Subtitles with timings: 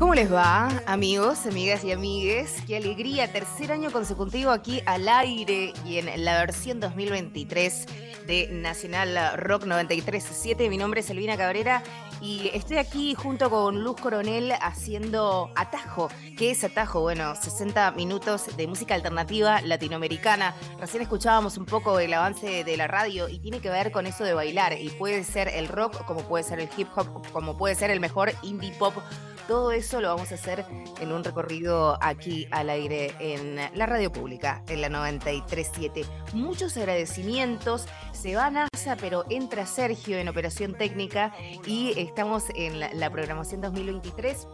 [0.00, 2.62] ¿Cómo les va, amigos, amigas y amigues?
[2.66, 7.86] Qué alegría, tercer año consecutivo aquí al aire y en la versión 2023
[8.26, 10.70] de Nacional Rock 93.7.
[10.70, 11.82] Mi nombre es Elvina Cabrera
[12.20, 16.08] y estoy aquí junto con Luz Coronel haciendo Atajo.
[16.36, 17.00] ¿Qué es Atajo?
[17.00, 20.54] Bueno, 60 minutos de música alternativa latinoamericana.
[20.78, 24.24] Recién escuchábamos un poco el avance de la radio y tiene que ver con eso
[24.24, 24.74] de bailar.
[24.78, 28.00] Y puede ser el rock, como puede ser el hip hop, como puede ser el
[28.00, 28.94] mejor indie pop
[29.50, 30.64] todo eso lo vamos a hacer
[31.00, 36.04] en un recorrido aquí al aire en la radio pública, en la 937.
[36.34, 37.86] Muchos agradecimientos.
[38.20, 41.32] Se va NASA, pero entra Sergio en operación técnica
[41.66, 44.46] y estamos en la, la programación 2023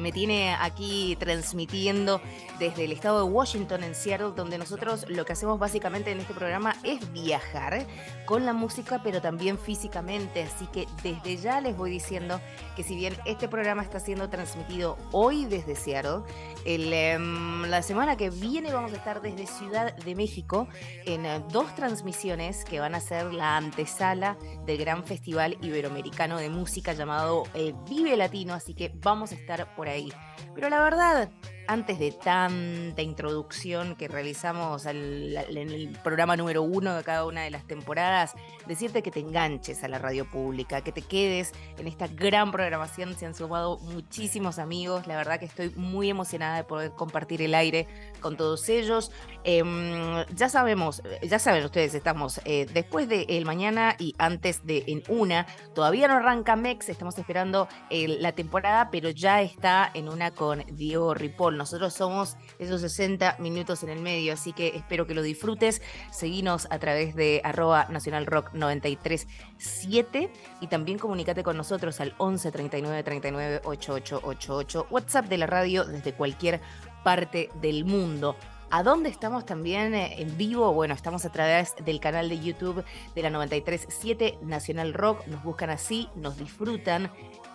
[0.00, 2.20] me tiene aquí transmitiendo
[2.58, 6.34] desde el estado de Washington en Seattle, donde nosotros lo que hacemos básicamente en este
[6.34, 7.86] programa es viajar
[8.26, 10.42] con la música, pero también físicamente.
[10.42, 12.40] Así que desde ya les voy diciendo
[12.76, 16.22] que si bien este programa está siendo transmitido hoy desde Seattle,
[16.64, 20.68] em, la semana que viene vamos a estar desde Ciudad de México
[21.06, 26.50] en eh, dos transmisiones que van a ser la antesala del gran festival iberoamericano de
[26.50, 30.12] música llamado eh, Vive Latino, así que vamos a estar por ahí.
[30.54, 31.30] Pero la verdad,
[31.68, 37.42] antes de tanta introducción que realizamos al- en el programa número uno de cada una
[37.42, 38.34] de las temporadas,
[38.66, 43.14] decirte que te enganches a la radio pública, que te quedes en esta gran programación.
[43.16, 45.06] Se han sumado muchísimos amigos.
[45.06, 47.86] La verdad que estoy muy emocionada de poder compartir el aire
[48.20, 49.12] con todos ellos.
[49.44, 54.84] Em, ya sabemos, ya saben ustedes, estamos eh, después de el mañana y antes de
[54.86, 55.46] en una.
[55.74, 60.64] Todavía no arranca Mex, estamos esperando el- la temporada, pero ya está en una con
[60.72, 61.57] Diego Ripoll.
[61.58, 65.82] Nosotros somos esos 60 minutos en el medio, así que espero que lo disfrutes.
[66.10, 70.30] Seguinos a través de arroba Nacional Rock 937
[70.60, 74.86] y también comunícate con nosotros al 11 39 39 8888.
[74.90, 76.60] WhatsApp de la radio desde cualquier
[77.04, 78.36] parte del mundo.
[78.70, 80.72] ¿A dónde estamos también eh, en vivo?
[80.74, 85.26] Bueno, estamos a través del canal de YouTube de la 937 Nacional Rock.
[85.26, 87.10] Nos buscan así, nos disfrutan.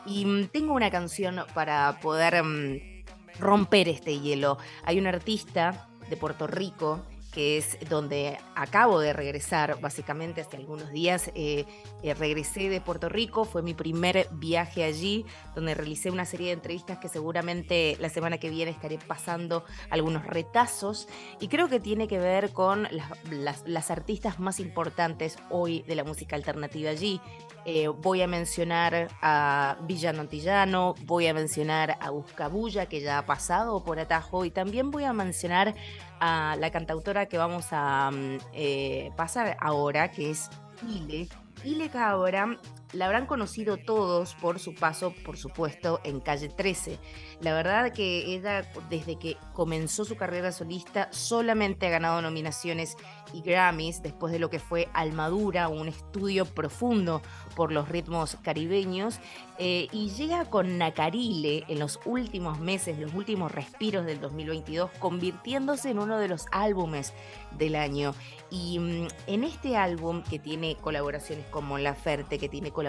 [0.07, 2.92] Y mm, tengo una canción para poder mm,
[3.39, 4.57] romper este hielo.
[4.83, 6.99] Hay un artista de Puerto Rico
[7.31, 11.31] que es donde acabo de regresar, básicamente hace algunos días.
[11.33, 11.65] eh,
[12.03, 16.53] eh, regresé de Puerto Rico, fue mi primer viaje allí, donde realicé una serie de
[16.53, 21.07] entrevistas que seguramente la semana que viene estaré pasando algunos retazos.
[21.39, 25.95] Y creo que tiene que ver con las, las- las artistas más importantes hoy de
[25.95, 27.19] la música alternativa allí.
[27.65, 33.25] Eh, voy a mencionar a Villano Antillano, voy a mencionar a Buscabulla, que ya ha
[33.25, 35.73] pasado por Atajo, y también voy a mencionar
[36.19, 40.49] a la cantautora que vamos a mm, eh, pasar ahora, que es
[40.87, 41.29] Ile.
[41.63, 42.59] Ile Cabra
[42.93, 46.99] la habrán conocido todos por su paso, por supuesto, en Calle 13.
[47.41, 52.95] La verdad que ella, desde que comenzó su carrera solista, solamente ha ganado nominaciones
[53.33, 57.21] y Grammys después de lo que fue Almadura, un estudio profundo
[57.55, 59.19] por los ritmos caribeños,
[59.57, 65.89] eh, y llega con Nacarile en los últimos meses, los últimos respiros del 2022, convirtiéndose
[65.89, 67.13] en uno de los álbumes
[67.57, 68.13] del año.
[68.49, 72.82] Y mm, en este álbum, que tiene colaboraciones con Mon Laferte, que tiene colaboraciones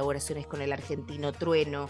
[0.49, 1.89] con el argentino Trueno,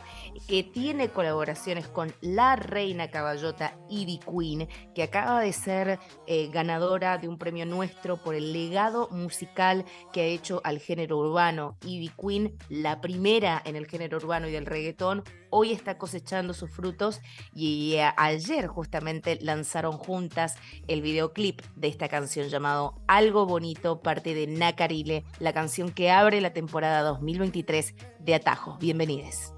[0.49, 7.19] que tiene colaboraciones con la reina caballota Ivy Queen, que acaba de ser eh, ganadora
[7.19, 11.77] de un premio nuestro por el legado musical que ha hecho al género urbano.
[11.85, 15.23] Ivy Queen, la primera en el género urbano y del reggaetón,
[15.57, 17.21] hoy está cosechando sus frutos
[17.55, 20.57] y ayer justamente lanzaron juntas
[20.89, 26.41] el videoclip de esta canción llamado Algo Bonito, parte de Nacarile, la canción que abre
[26.41, 28.81] la temporada 2023 de Atajos.
[28.81, 29.53] Bienvenidos.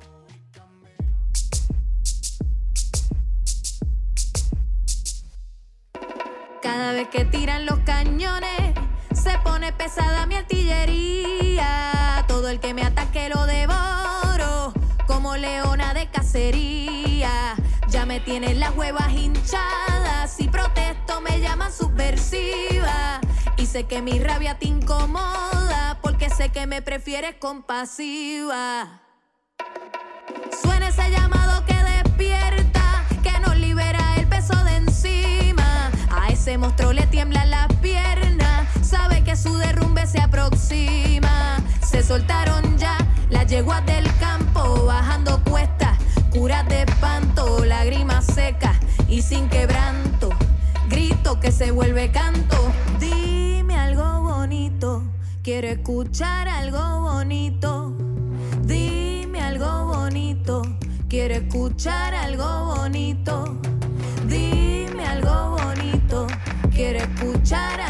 [6.60, 8.74] Cada vez que tiran los cañones,
[9.14, 12.22] se pone pesada mi artillería.
[12.28, 14.35] Todo el que me ataque lo devoro,
[15.06, 17.54] como leona de cacería.
[17.88, 23.20] Ya me tienen las huevas hinchadas, si protesto me llaman subversiva.
[23.56, 29.00] Y sé que mi rabia te incomoda porque sé que me prefieres compasiva.
[30.62, 35.90] Suena ese llamado que despierta, que nos libera el peso de encima.
[36.10, 41.62] A ese monstruo le tiemblan las piernas, sabe que su derrumbe se aproxima.
[41.80, 42.98] Se soltaron ya
[43.30, 44.06] las yeguas del
[44.86, 45.98] bajando cuestas,
[46.30, 48.76] curas de espanto, lágrimas secas
[49.08, 50.30] y sin quebranto.
[50.88, 52.56] Grito que se vuelve canto.
[53.00, 55.02] Dime algo bonito,
[55.42, 57.92] quiero escuchar algo bonito.
[58.62, 60.62] Dime algo bonito,
[61.08, 63.58] quiero escuchar algo bonito.
[64.28, 66.26] Dime algo bonito,
[66.72, 67.85] quiero escuchar algo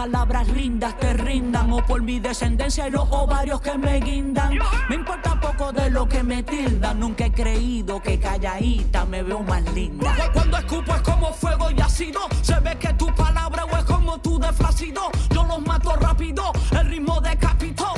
[0.00, 4.58] palabras lindas te rindan o por mi descendencia y los ovarios que me guindan.
[4.88, 7.00] Me importa poco de lo que me tildan.
[7.00, 10.14] Nunca he creído que calladita me veo más linda.
[10.32, 12.20] Cuando escupo es como fuego y ácido.
[12.40, 15.02] Se ve que tu palabra es como tu deflacido.
[15.34, 17.92] Yo los mato rápido, el ritmo decapitó.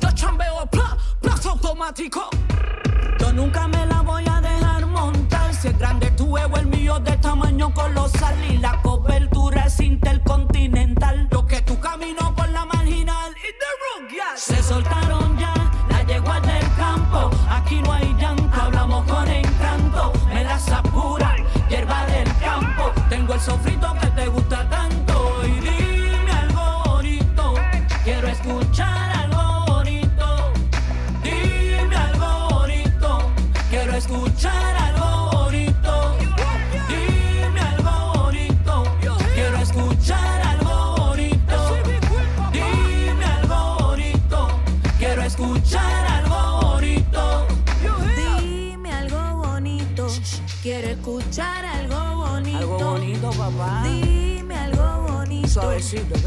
[0.00, 2.30] Yo chambeo, pla, plazo automático.
[3.20, 5.54] Yo nunca me la voy a dejar montar.
[5.54, 8.34] Si es grande tu ego, el mío de tamaño colosal.
[8.50, 10.03] Y la cobertura es intercontinental.
[14.64, 15.52] Soltaron ya
[15.90, 17.30] las yeguas del campo.
[17.50, 20.12] Aquí no hay llanto, hablamos con encanto.
[20.32, 21.36] Me las apura,
[21.68, 22.90] hierba del campo.
[23.10, 24.06] Tengo el sofrito que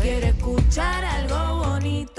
[0.02, 2.17] quiero escuchar algo bonito.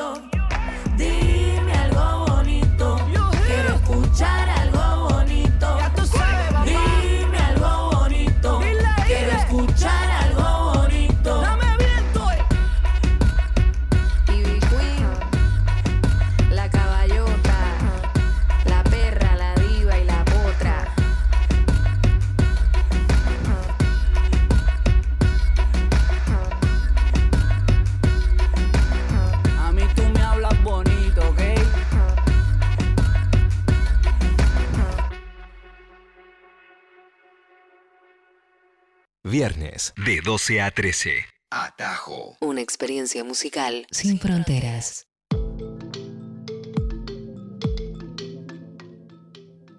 [39.78, 41.25] Viernes de 12 a 13.
[41.50, 42.36] Atajo.
[42.40, 45.06] Una experiencia musical sin fronteras.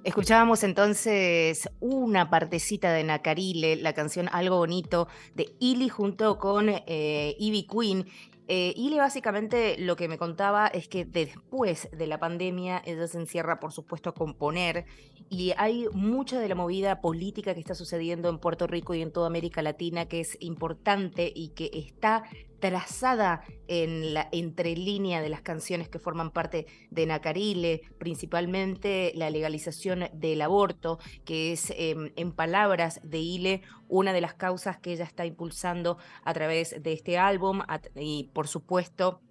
[0.05, 7.35] Escuchábamos entonces una partecita de Nacarile, la canción Algo Bonito de Ili junto con eh,
[7.37, 8.07] Ivy Queen.
[8.51, 13.19] Eh, Ili básicamente lo que me contaba es que después de la pandemia ella se
[13.19, 14.85] encierra por supuesto a componer
[15.29, 19.11] y hay mucha de la movida política que está sucediendo en Puerto Rico y en
[19.11, 22.23] toda América Latina que es importante y que está
[22.59, 30.09] trazada en la entrelínea de las canciones que forman parte de Nacarile, principalmente la legalización
[30.13, 35.05] del aborto, que es em, en palabras de Ile una de las causas que ella
[35.05, 37.61] está impulsando a través de este álbum
[37.95, 39.21] y por supuesto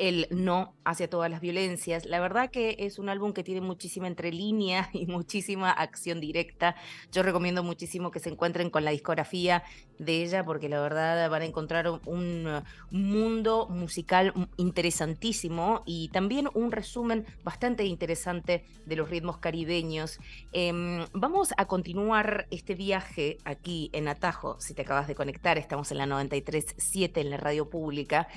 [0.00, 2.06] el no hacia todas las violencias.
[2.06, 6.74] La verdad que es un álbum que tiene muchísima entrelínea y muchísima acción directa.
[7.12, 9.62] Yo recomiendo muchísimo que se encuentren con la discografía
[9.98, 16.48] de ella porque la verdad van a encontrar un, un mundo musical interesantísimo y también
[16.54, 20.18] un resumen bastante interesante de los ritmos caribeños.
[20.52, 24.56] Em, vamos a continuar este viaje aquí en Atajo.
[24.60, 28.28] Si te acabas de conectar, estamos en la 93.7 en la radio pública.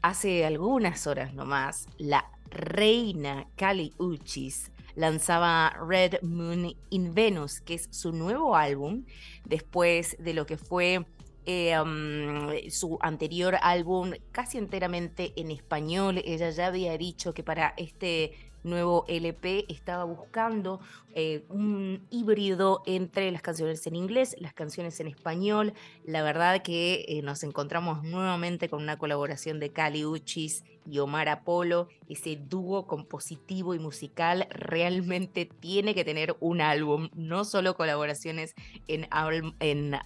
[0.00, 7.88] Hace algunas horas nomás, la reina Kali Uchis lanzaba Red Moon in Venus, que es
[7.90, 9.04] su nuevo álbum,
[9.44, 11.04] después de lo que fue
[11.46, 16.22] eh, um, su anterior álbum casi enteramente en español.
[16.24, 20.80] Ella ya había dicho que para este nuevo LP estaba buscando
[21.14, 25.72] eh, un híbrido entre las canciones en inglés, las canciones en español.
[26.04, 31.28] La verdad que eh, nos encontramos nuevamente con una colaboración de Cali Uchis y Omar
[31.28, 38.54] Apolo, ese dúo compositivo y musical, realmente tiene que tener un álbum, no solo colaboraciones
[38.88, 39.06] en,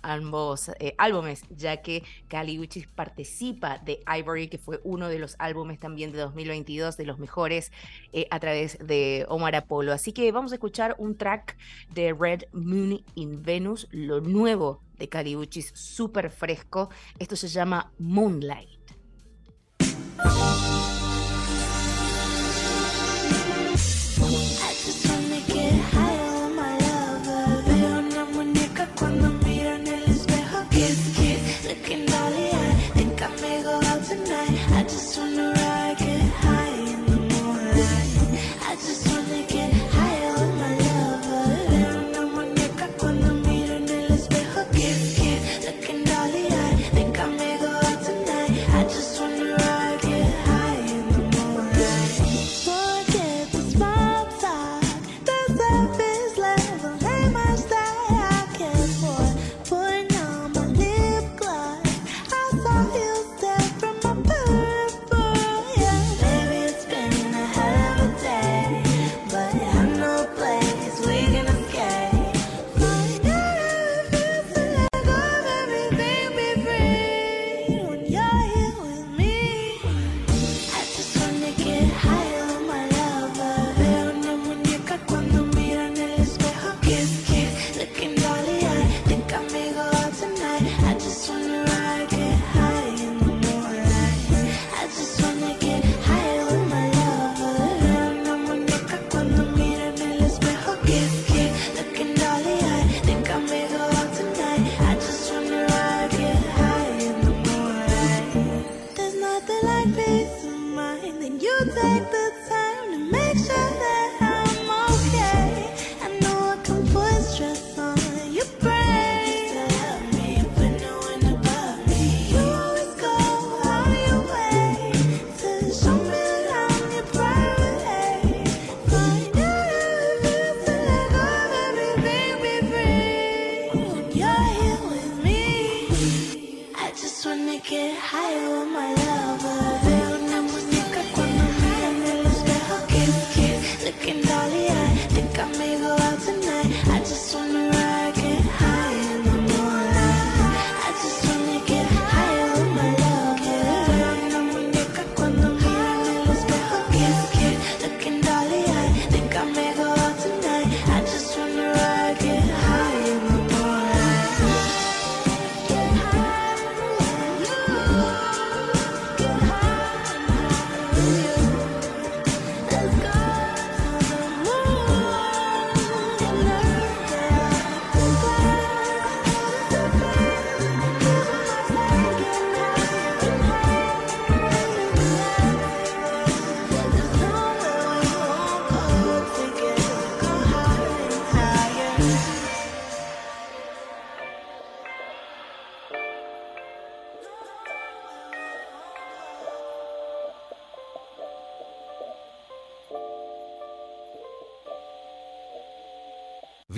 [0.02, 5.36] ambos eh, álbumes, ya que Kali Uchis participa de Ivory, que fue uno de los
[5.38, 7.72] álbumes también de 2022, de los mejores,
[8.12, 9.92] eh, a través de Omar Apolo.
[9.92, 11.56] Así que vamos a escuchar un track
[11.92, 16.90] de Red Moon in Venus, lo nuevo de Kali Uchis, súper fresco.
[17.18, 18.80] Esto se llama Moonlight.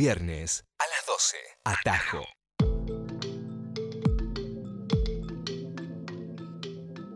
[0.06, 1.36] Viernes a las 12.
[1.64, 2.35] Atajo.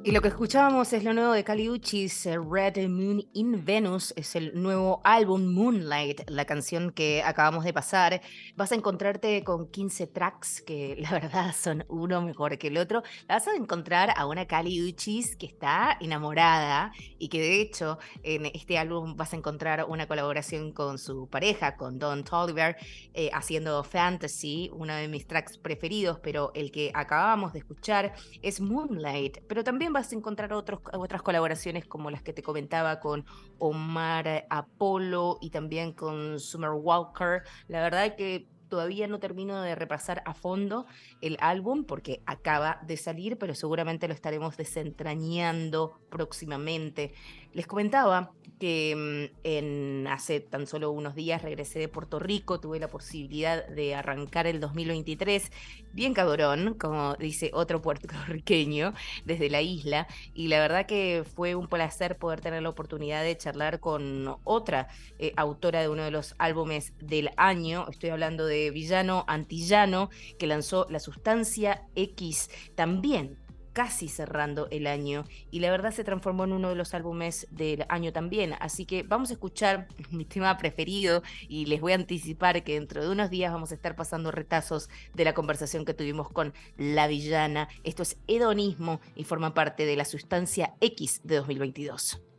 [0.02, 4.34] Y lo que escuchábamos es lo nuevo de Caliuchis, eh, Red Moon in Venus, es
[4.34, 8.22] el nuevo álbum Moonlight, la canción que acabamos de pasar.
[8.56, 13.02] Vas a encontrarte con 15 tracks que la verdad son uno mejor que el otro.
[13.28, 18.78] Vas a encontrar a una Caliuchis que está enamorada y que de hecho en este
[18.78, 22.78] álbum vas a encontrar una colaboración con su pareja, con Don Tolliver,
[23.12, 28.62] eh, haciendo Fantasy, uno de mis tracks preferidos, pero el que acabamos de escuchar es
[28.62, 33.24] Moonlight, pero también vas encontrar otros, otras colaboraciones como las que te comentaba con
[33.58, 37.42] Omar Apolo y también con Summer Walker.
[37.68, 40.86] La verdad que todavía no termino de repasar a fondo
[41.20, 47.12] el álbum porque acaba de salir, pero seguramente lo estaremos desentrañando próximamente.
[47.52, 52.78] Les comentaba que mm, en, hace tan solo unos días regresé de Puerto Rico, tuve
[52.78, 55.50] la posibilidad de arrancar el 2023
[55.92, 58.92] bien cabrón, como dice otro puertorriqueño
[59.24, 63.36] desde la isla, y la verdad que fue un placer poder tener la oportunidad de
[63.36, 64.88] charlar con otra
[65.18, 70.46] eh, autora de uno de los álbumes del año, estoy hablando de Villano Antillano, que
[70.46, 73.38] lanzó La Sustancia X también
[73.72, 77.84] casi cerrando el año y la verdad se transformó en uno de los álbumes del
[77.88, 78.54] año también.
[78.60, 83.02] Así que vamos a escuchar mi tema preferido y les voy a anticipar que dentro
[83.02, 87.06] de unos días vamos a estar pasando retazos de la conversación que tuvimos con la
[87.06, 87.68] villana.
[87.84, 92.29] Esto es hedonismo y forma parte de la sustancia X de 2022.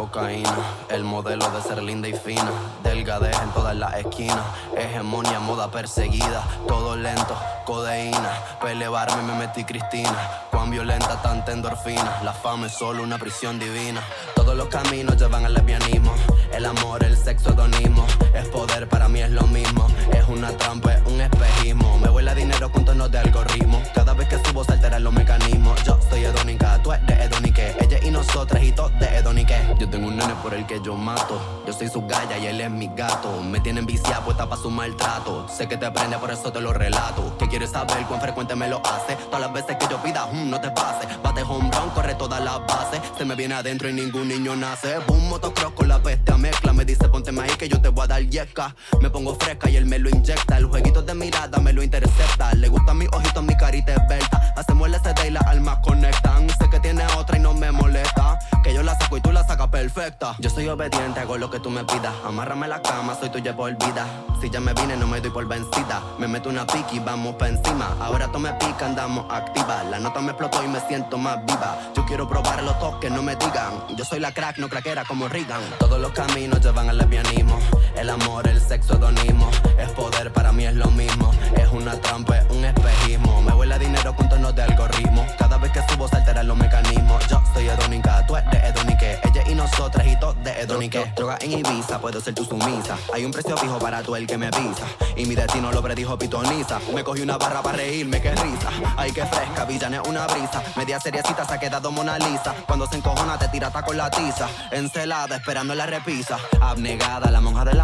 [0.00, 0.56] Cocaína,
[0.88, 2.50] el modelo de ser linda y fina,
[2.82, 10.16] delgadez en todas las esquinas, hegemonía, moda perseguida, todo lento, codeína, pelearme me metí Cristina,
[10.50, 14.00] cuán violenta tanta endorfina, la fama es solo una prisión divina,
[14.34, 16.14] todos los caminos llevan al lesbianismo,
[16.52, 20.94] el amor, el sexo, hedonismo, es poder, para mí es lo mismo, es una trampa,
[20.94, 24.72] es un espejismo, me vuela dinero con tonos de algoritmo, cada vez que subo se
[24.72, 29.06] alteran los mecanismos, yo soy hedónica, tú eres hedonique, ella y nosotras y todos de
[29.06, 32.46] hedonique, yo tengo un nene por el que yo mato, yo soy su galla y
[32.46, 36.18] él es mi gato, me tienen viciada puesta para su maltrato, sé que te aprende
[36.18, 39.52] por eso te lo relato, que quieres saber cuán frecuente me lo hace, todas las
[39.52, 43.00] veces que yo pida, mm, no te pase, bate home run, corre todas las bases,
[43.16, 46.84] se me viene adentro y ningún niño nace, boom, motocross con la peste mezcla, me
[46.84, 49.86] dice ponte ahí que yo te voy a dar yesca, me pongo fresca y él
[49.86, 53.56] me lo inyecta, el jueguito de mirada me lo intercepta, le gustan mis ojitos, mi
[53.56, 57.52] carita esbelta, hacemos el SD y las almas conectan, sé que tiene otra y no
[57.52, 61.36] me molesta, que yo la saco y tú la sacas perfecta, yo soy obediente, hago
[61.36, 64.06] lo que tú me pidas, amárrame la cama, soy tuya por vida,
[64.40, 67.34] si ya me vine no me doy por vencida, me meto una pique y vamos
[67.34, 71.18] pa' encima, ahora tú me pica, andamos activa, la nota me explotó y me siento
[71.18, 74.68] más viva, yo quiero probar los toques, no me digan, yo soy la crack, no
[74.68, 77.58] craquera como Reagan, todos los caminos llevan al lesbianismo,
[77.96, 82.38] el amor, el sexo, hedonismo, es poder, para mí es lo mismo, es una trampa,
[82.38, 86.16] es un espejismo, me huele dinero con tonos de algoritmo, cada vez que subo se
[86.16, 90.60] alteran los mecanismos, yo soy hedónica, tú eres hedonique, ella y nosotras y todos de
[90.60, 94.26] hedonique, droga en Ibiza, puedo ser tu sumisa, hay un precio fijo para tú el
[94.26, 98.20] que me pisa, y mi destino lo predijo pitoniza, me cogí una barra para reírme,
[98.20, 102.54] qué risa, ay que fresca, villane una brisa, media seriecita se ha quedado Mona Lisa,
[102.66, 107.64] cuando se encojona te tira con la tiza, encelada esperando la repisa, abnegada la monja
[107.64, 107.79] de la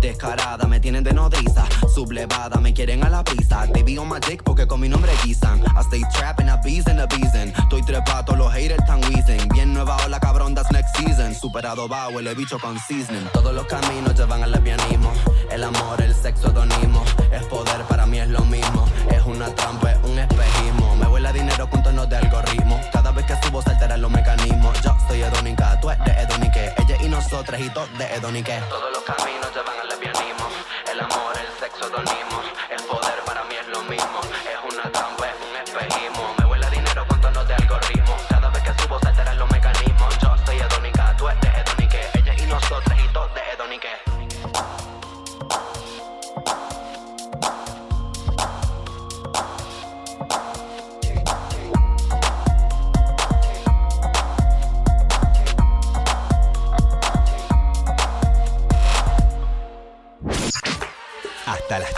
[0.00, 4.20] descarada me tienen de nodriza, sublevada me quieren a la prisa, they be on my
[4.20, 8.52] dick porque con mi nombre guisan, I stay trapping, and a beasin, estoy trepato, los
[8.52, 12.78] haters tan wheezing, bien nueva ola cabrón, that's next season, superado va, huele bicho con
[12.78, 15.12] seasoning, todos los caminos llevan al lesbianismo,
[15.50, 19.92] el amor, el sexo, hedonismo, es poder, para mí es lo mismo, es una trampa,
[19.92, 23.70] es un espejismo, me vuela dinero con tonos de algoritmo, cada vez que subo se
[23.70, 28.04] alteran los mecanismos, yo soy hedónica, tú eres hedonique, ella y nosotras y todos de
[28.14, 30.48] hedonique, todos los caminos llevan al lesbianismo,
[30.92, 32.42] el amor, el sexo, hedonismo,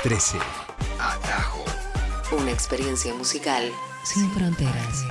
[0.02, 0.38] 13.
[1.00, 1.64] Atajo.
[2.30, 3.72] Una experiencia musical
[4.04, 5.04] sin fronteras.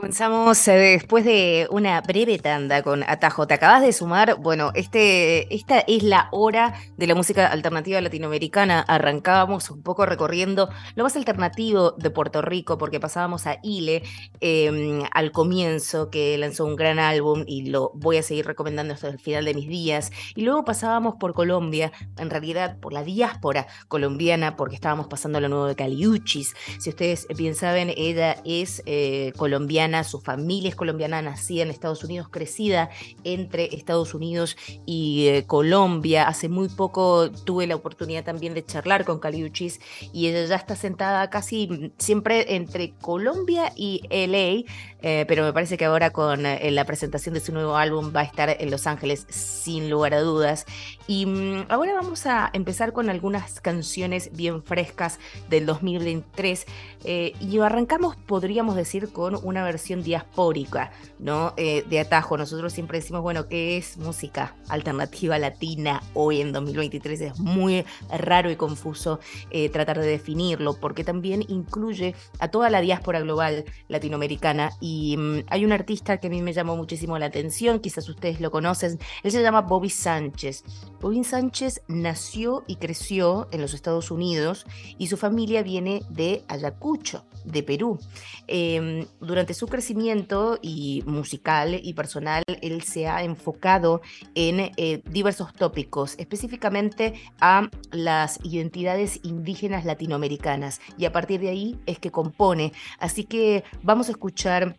[0.00, 3.46] Comenzamos eh, después de una breve tanda con Atajo.
[3.46, 8.80] Te acabas de sumar, bueno, este, esta es la hora de la música alternativa latinoamericana.
[8.80, 14.02] Arrancábamos un poco recorriendo lo más alternativo de Puerto Rico, porque pasábamos a Ile
[14.40, 19.08] eh, al comienzo, que lanzó un gran álbum y lo voy a seguir recomendando hasta
[19.08, 20.12] el final de mis días.
[20.34, 25.50] Y luego pasábamos por Colombia, en realidad por la diáspora colombiana, porque estábamos pasando lo
[25.50, 26.54] nuevo de Caliuchis.
[26.78, 32.04] Si ustedes bien saben, ella es eh, colombiana su familia es colombiana, nacida en Estados
[32.04, 32.90] Unidos, crecida
[33.24, 36.28] entre Estados Unidos y eh, Colombia.
[36.28, 39.80] Hace muy poco tuve la oportunidad también de charlar con Caliuchis
[40.12, 44.70] y ella ya está sentada casi mm, siempre entre Colombia y LA,
[45.02, 48.20] eh, pero me parece que ahora con eh, la presentación de su nuevo álbum va
[48.20, 50.66] a estar en Los Ángeles sin lugar a dudas.
[51.06, 56.66] Y mm, ahora vamos a empezar con algunas canciones bien frescas del 2023
[57.04, 61.54] y arrancamos, podríamos decir, con una versión diaspórica, ¿no?
[61.56, 62.36] Eh, de Atajo.
[62.36, 67.20] Nosotros siempre decimos, bueno, ¿qué es música alternativa latina hoy en 2023?
[67.20, 72.80] Es muy raro y confuso eh, tratar de definirlo, porque también incluye a toda la
[72.80, 74.70] diáspora global latinoamericana.
[75.16, 78.50] Mm, hay un artista que a mí me llamó muchísimo la atención, quizás ustedes lo
[78.50, 80.64] conocen, él se llama Bobby Sánchez.
[81.00, 84.66] Bobby Sánchez nació y creció en los Estados Unidos
[84.98, 87.98] y su familia viene de Ayacucho, de Perú.
[88.46, 94.00] Em, durante su crecimiento y musical y personal, él se ha enfocado
[94.34, 100.80] en eh, diversos tópicos, específicamente a las identidades indígenas latinoamericanas.
[100.98, 102.72] Y a partir de ahí es que compone.
[102.98, 104.76] Así que vamos a escuchar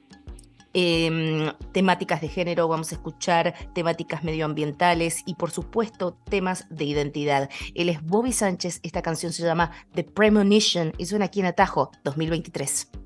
[0.74, 7.50] Em, temáticas de género, vamos a escuchar temáticas medioambientales y por supuesto temas de identidad.
[7.76, 11.92] Él es Bobby Sánchez, esta canción se llama The Premonition y suena aquí en Atajo
[12.04, 13.01] 2023.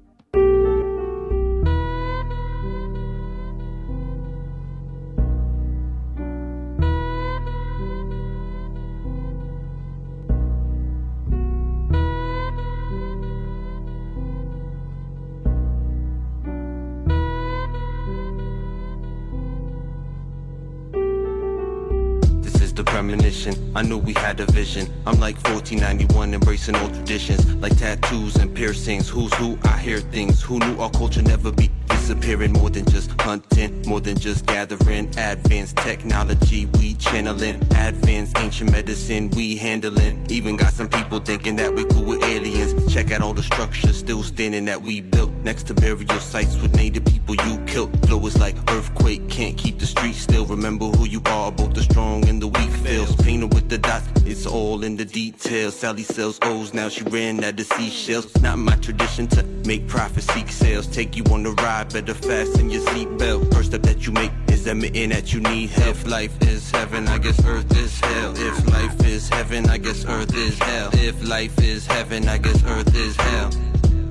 [22.83, 23.71] Premonition.
[23.75, 24.91] I knew we had a vision.
[25.05, 29.09] I'm like 1491, embracing old traditions, like tattoos and piercings.
[29.09, 29.57] Who's who?
[29.63, 30.41] I hear things.
[30.41, 31.69] Who knew our culture never be
[32.05, 32.53] disappearing?
[32.53, 35.07] More than just hunting, more than just gathering.
[35.17, 37.55] Advanced technology, we channeling.
[37.75, 40.23] Advanced ancient medicine, we handling.
[40.29, 42.93] Even got some people thinking that we cool with aliens.
[42.93, 46.75] Check out all the structures still standing that we built next to burial sites with
[46.75, 47.91] native people you killed.
[48.05, 50.45] Flow is like earthquake, can't keep the streets still.
[50.45, 53.15] Remember who you are, both the strong and the weak feels.
[53.15, 55.75] Painted with the dots, it's all in the details.
[55.75, 58.29] Sally sells O's, now she ran out of seashells.
[58.41, 60.85] Not my tradition to make profit, seek sales.
[60.85, 63.53] Take you on the ride, better fasten your seatbelt.
[63.53, 65.95] First step that you make is admitting that you need help.
[65.95, 68.33] If life is heaven, I guess earth is hell.
[68.35, 70.89] If life is heaven, I guess earth is hell.
[70.91, 73.49] If life is heaven, I guess earth is hell.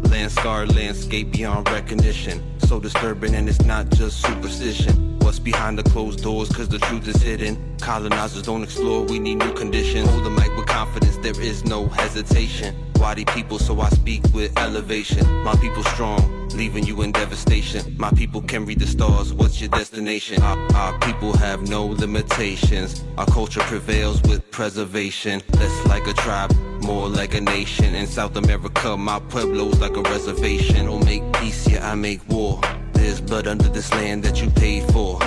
[0.09, 2.43] Land landscape beyond recognition.
[2.61, 7.07] So disturbing, and it's not just superstition what's behind the closed doors, cause the truth
[7.07, 7.77] is hidden.
[7.81, 10.09] Colonizers don't explore, we need new conditions.
[10.09, 12.75] Hold the mic with confidence, there is no hesitation.
[12.99, 15.27] Wadi people, so I speak with elevation.
[15.43, 17.97] My people strong, leaving you in devastation.
[17.99, 20.43] My people can read the stars, what's your destination?
[20.43, 23.05] Our, our people have no limitations.
[23.19, 25.43] Our culture prevails with preservation.
[25.55, 27.95] Less like a tribe, more like a nation.
[27.95, 30.87] In South America, my pueblo's like a reservation.
[30.87, 32.61] Don't make peace, yeah, I make war.
[32.93, 35.23] There's blood under this land that you paid for.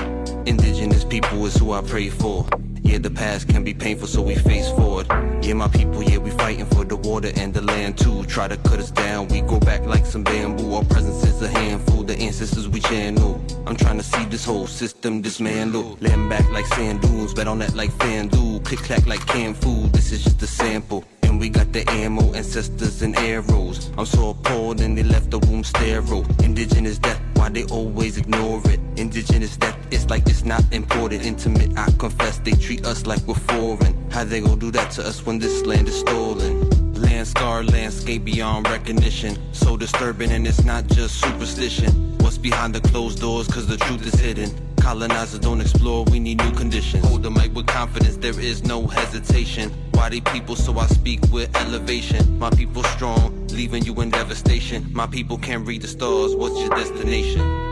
[0.46, 2.48] Indigenous people is who I pray for.
[2.88, 5.08] Yeah, the past can be painful, so we face forward.
[5.44, 8.24] Yeah, my people, yeah, we fighting for the water and the land too.
[8.24, 10.74] Try to cut us down, we go back like some bamboo.
[10.74, 13.42] Our presence is a handful, the ancestors we channel.
[13.66, 15.98] I'm trying to see this whole system dismantle.
[16.00, 18.64] Land back like sand dunes, bet on that like FanDuel.
[18.64, 22.34] Click clack like canned food, this is just a sample And we got the ammo,
[22.34, 23.92] ancestors and arrows.
[23.98, 26.26] I'm so appalled and they left the womb sterile.
[26.42, 28.80] Indigenous death, why they always ignore it?
[28.96, 31.24] Indigenous death, it's like it's not important.
[31.24, 34.10] Intimate, I confess, they treat us like we're foreign.
[34.12, 36.94] How they gon' do that to us when this land is stolen?
[36.94, 39.38] Land scarred landscape beyond recognition.
[39.54, 42.18] So disturbing, and it's not just superstition.
[42.20, 44.52] What's behind the closed doors, cause the truth is hidden.
[44.82, 47.06] Colonizers don't explore, we need new conditions.
[47.06, 49.72] Hold the mic with confidence, there is no hesitation.
[49.92, 52.40] Why they people, so I speak with elevation.
[52.40, 54.88] My people strong, leaving you in devastation.
[54.94, 57.67] My people can't read the stars, what's your destination?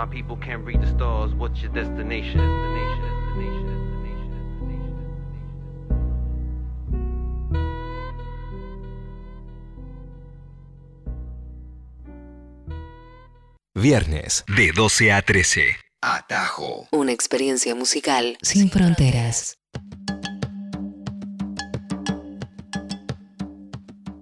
[0.00, 2.40] My people can't read the stars, what's your destination?
[2.40, 4.30] destination, destination.
[13.74, 15.76] Viernes de 12 a 13.
[16.00, 16.88] Atajo.
[16.92, 19.59] Una experiencia musical sin fronteras.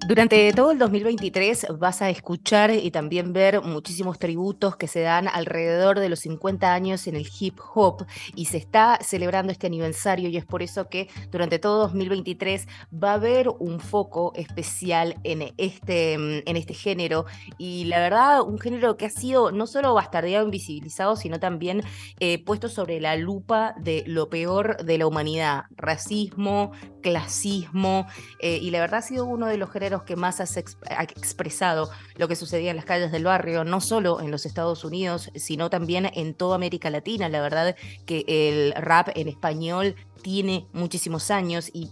[0.08, 5.28] Durante todo el 2023 vas a escuchar y también ver muchísimos tributos que se dan
[5.28, 10.30] alrededor de los 50 años en el hip hop y se está celebrando este aniversario
[10.30, 15.52] y es por eso que durante todo 2023 va a haber un foco especial en
[15.58, 17.26] este, en este género.
[17.58, 21.82] Y la verdad un género que ha sido no solo bastardeado, invisibilizado, sino también
[22.18, 28.06] eh, puesto sobre la lupa de lo peor de la humanidad, racismo, clasismo
[28.40, 31.90] eh, y la verdad ha sido uno de los géneros que más has ha expresado
[32.16, 35.70] lo que sucedía en las calles del barrio, no solo en los Estados Unidos, sino
[35.70, 37.28] también en toda América Latina.
[37.28, 41.88] La verdad que el rap en español tiene muchísimos años y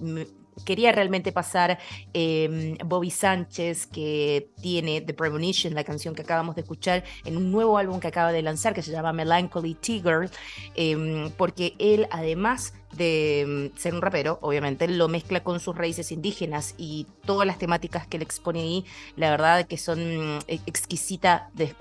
[0.64, 1.79] quería realmente pasar
[2.12, 7.53] em, Bobby Sánchez, que tiene The Premonition, la canción que acabamos de escuchar, en un
[7.53, 10.31] nuevo álbum que acaba de lanzar que se llama Melancholy Tiger,
[10.75, 16.12] em, porque él además de em, ser un rapero, obviamente, lo mezcla con sus raíces
[16.12, 18.85] indígenas y todas las temáticas que él expone ahí,
[19.16, 19.99] la verdad que son
[20.49, 21.75] eh, exquisita de,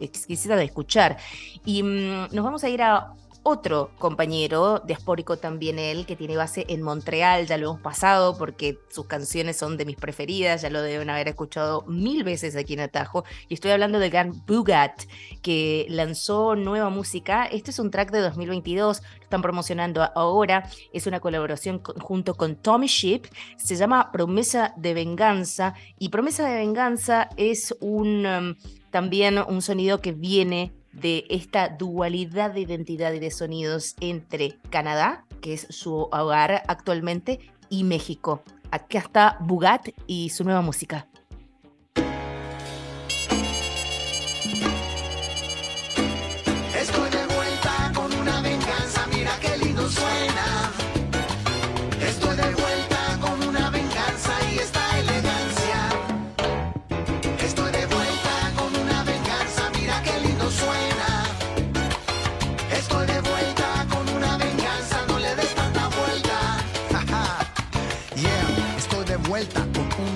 [0.00, 1.16] exquisita de escuchar.
[1.64, 6.66] Y mm, nos vamos a ir a otro compañero, diaspórico también él, que tiene base
[6.68, 10.82] en Montreal, ya lo hemos pasado porque sus canciones son de mis preferidas, ya lo
[10.82, 15.04] deben haber escuchado mil veces aquí en Atajo, y estoy hablando del gran Bugat,
[15.42, 21.06] que lanzó nueva música, este es un track de 2022, lo están promocionando ahora, es
[21.06, 23.22] una colaboración junto con Tommy Ship,
[23.56, 28.26] se llama Promesa de Venganza, y Promesa de Venganza es un...
[28.26, 28.56] Um,
[28.90, 35.24] también un sonido que viene de esta dualidad de identidad y de sonidos entre Canadá,
[35.40, 38.42] que es su hogar actualmente, y México.
[38.70, 41.09] Acá está Bugat y su nueva música.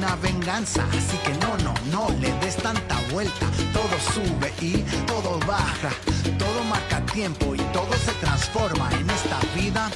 [0.07, 3.47] Así que no, no, no le des tanta vuelta.
[3.73, 5.91] Todo sube y todo baja,
[6.39, 9.91] todo marca tiempo y todo se transforma en esta vida.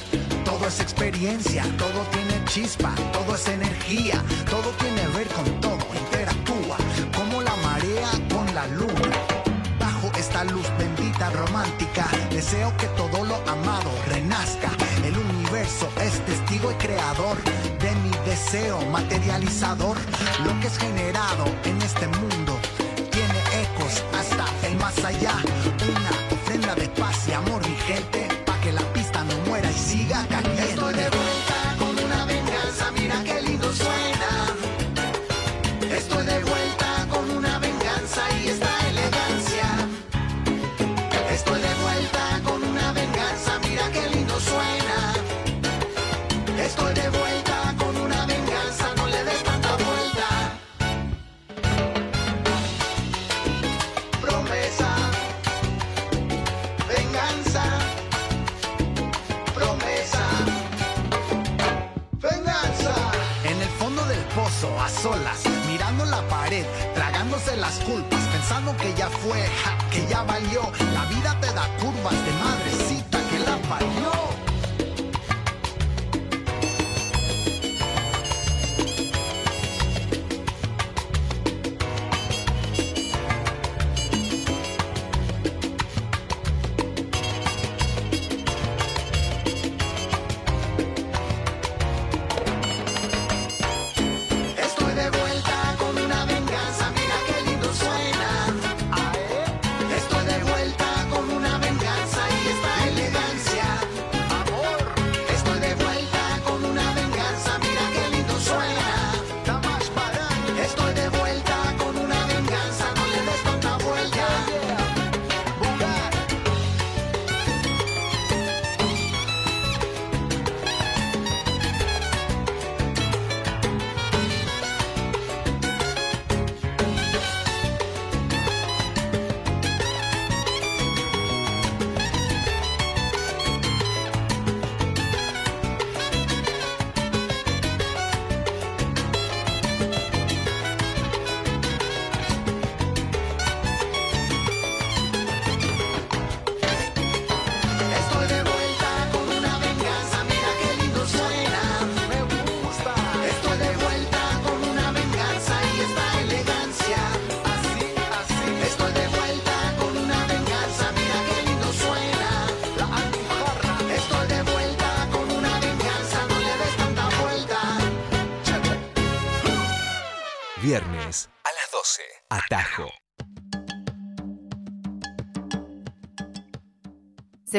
[0.45, 6.77] Todo es experiencia, todo tiene chispa, todo es energía, todo tiene ver con todo, interactúa
[7.15, 9.17] como la marea con la luna.
[9.79, 14.71] Bajo esta luz bendita romántica, deseo que todo lo amado renazca.
[15.05, 17.37] El universo es testigo y creador
[18.39, 19.97] deseo materializador.
[20.45, 22.57] Lo que es generado en este mundo
[23.11, 25.33] tiene ecos hasta el más allá.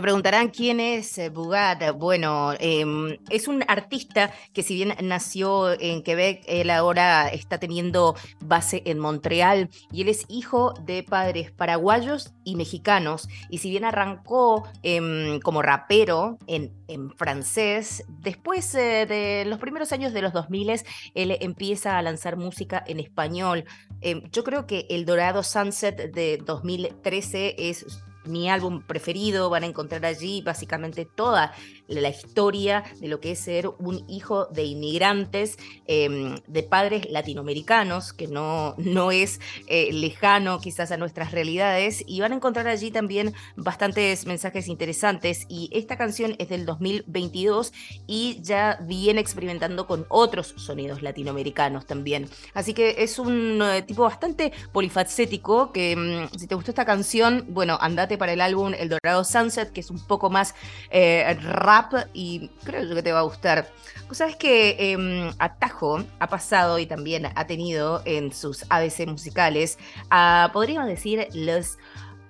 [0.00, 1.92] Se preguntarán quién es eh, Bugat.
[1.92, 8.16] Bueno, em, es un artista que si bien nació en Quebec, él ahora está teniendo
[8.40, 13.28] base en Montreal y él es hijo de padres paraguayos y mexicanos.
[13.50, 16.72] Y si bien arrancó em, como rapero en,
[17.18, 20.80] francés, después eh, de los primeros años de los 2000
[21.14, 23.66] él empieza a lanzar música en español.
[24.00, 27.84] Em, yo creo que El Dorado Sunset de 2013 es
[28.30, 31.52] mi álbum preferido, van a encontrar allí básicamente toda
[31.98, 38.12] la historia de lo que es ser un hijo de inmigrantes, em, de padres latinoamericanos,
[38.12, 42.90] que no, no es eh, lejano quizás a nuestras realidades, y van a encontrar allí
[42.90, 45.46] también bastantes mensajes interesantes.
[45.48, 47.72] Y esta canción es del 2022
[48.06, 52.28] y ya viene experimentando con otros sonidos latinoamericanos también.
[52.54, 57.46] Así que es un eh, tipo bastante polifacético que mm, si te gustó esta canción,
[57.48, 60.54] bueno, andate para el álbum El Dorado Sunset, que es un poco más
[60.90, 61.36] eh,
[62.12, 63.68] y creo que te va a gustar.
[64.12, 69.78] Sabes que em, Atajo ha pasado y también ha tenido en sus ABC musicales,
[70.52, 71.78] podríamos decir, los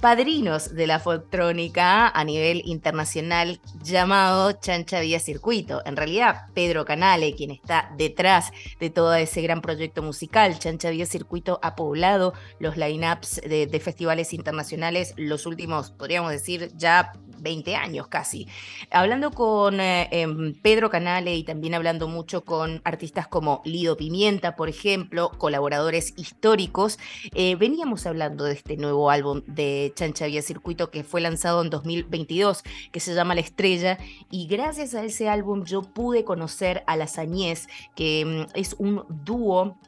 [0.01, 5.83] padrinos de la folktrónica a nivel internacional llamado Chancha Vía Circuito.
[5.85, 11.07] En realidad, Pedro Canale, quien está detrás de todo ese gran proyecto musical, Chancha Vía
[11.07, 17.77] Circuito ha poblado los lineups de, de festivales internacionales los últimos, podríamos decir, ya 20
[17.77, 18.47] años casi.
[18.91, 24.57] Hablando con eh, em, Pedro Canale y también hablando mucho con artistas como Lido Pimienta,
[24.57, 26.99] por ejemplo, colaboradores históricos,
[27.35, 31.71] eh, veníamos hablando de este nuevo álbum de Chancha Vía Circuito que fue lanzado en
[31.71, 33.99] 2022, que se llama La Estrella,
[34.31, 39.05] y gracias a ese álbum yo pude conocer a Las Añez, que em, es un
[39.09, 39.79] dúo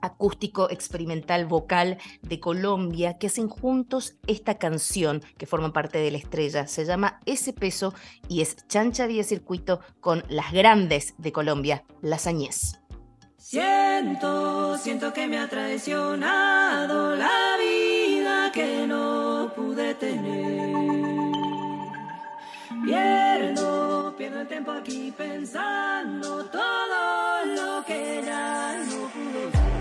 [0.00, 6.18] acústico experimental vocal de Colombia que hacen juntos esta canción que forma parte de la
[6.18, 6.66] estrella.
[6.66, 7.94] Se llama Ese Peso
[8.28, 12.78] y es Chancha Vía Circuito con las grandes de Colombia, las Añez.
[13.38, 20.76] Siento, siento que me ha traicionado la vida que no pude tener.
[22.84, 29.77] Pierdo, pierdo el tiempo aquí pensando todo lo que ya no pudo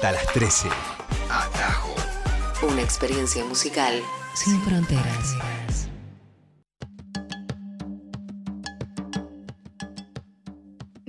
[0.00, 0.68] Hasta las 13.
[1.28, 1.94] Atajo.
[2.62, 5.36] Una experiencia musical sin fronteras.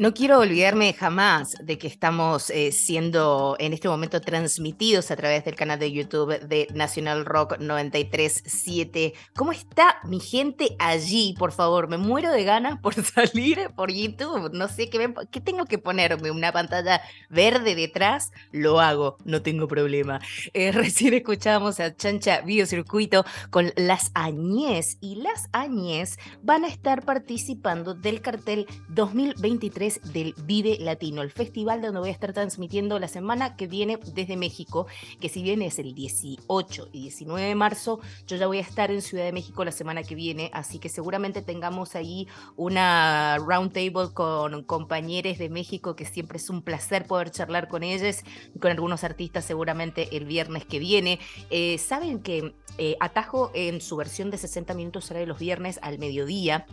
[0.02, 5.46] No quiero olvidarme jamás de que estamos eh, siendo en este momento transmitidos a través
[5.46, 9.14] del canal de YouTube de Nacional Rock 937.
[9.36, 11.36] ¿Cómo está mi gente allí?
[11.38, 14.50] Por favor, me muero de ganas por salir por YouTube.
[14.54, 18.32] No sé qué, tengo que ponerme, una pantalla verde detrás.
[18.52, 20.20] Lo hago, no tengo problema.
[20.54, 27.06] Eh, recién escuchábamos a Chancha Biocircuito con Las Añez y Las Añez van a estar
[27.06, 33.08] participando del cartel 2023 del Vive Latino, el festival donde voy a estar transmitiendo la
[33.08, 34.88] semana que viene desde México,
[35.20, 38.92] que si bien es el 18 y 19 de marzo, yo ya voy a estar
[38.92, 43.74] en Ciudad de México la semana que viene, así que seguramente tengamos ahí una round
[43.74, 48.18] table con compañeros de México, que siempre es un placer poder charlar con ellos,
[48.60, 51.20] con algunos artistas seguramente el viernes que viene.
[51.50, 56.00] Eh, Saben que eh, Atajo en su versión de 60 minutos de los viernes al
[56.00, 56.66] mediodía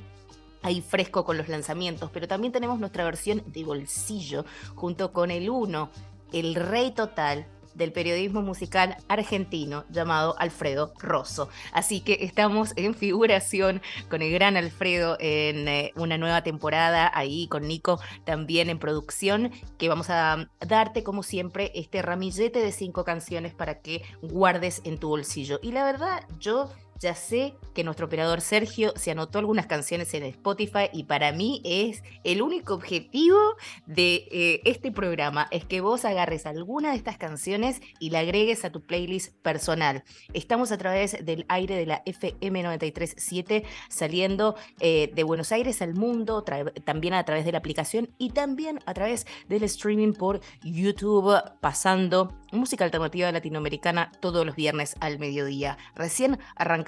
[0.62, 4.44] ahí fresco con los lanzamientos, pero también tenemos nuestra versión de bolsillo
[4.74, 5.90] junto con el uno,
[6.32, 7.46] el rey total
[7.78, 11.48] del periodismo musical argentino llamado Alfredo Rosso.
[11.72, 13.80] Así que estamos en figuración
[14.10, 19.52] con el gran Alfredo en eh, una nueva temporada, ahí con Nico también en producción,
[19.78, 24.98] que vamos a darte como siempre este ramillete de cinco canciones para que guardes en
[24.98, 25.60] tu bolsillo.
[25.62, 26.68] Y la verdad, yo
[27.00, 31.62] ya sé que nuestro operador Sergio se anotó algunas canciones en Spotify y para mí
[31.64, 33.38] es el único objetivo
[33.86, 38.64] de eh, este programa, es que vos agarres alguna de estas canciones y la agregues
[38.64, 40.02] a tu playlist personal.
[40.32, 45.94] Estamos a través del aire de la FM 937 saliendo eh, de Buenos Aires al
[45.94, 46.44] mundo,
[46.84, 52.34] también a través de la aplicación y también a través del streaming por YouTube, pasando
[52.52, 55.78] música alternativa latinoamericana todos los viernes al mediodía.
[55.94, 56.38] Recién